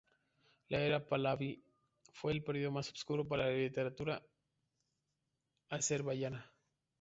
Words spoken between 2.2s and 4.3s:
el período más oscuro para la literatura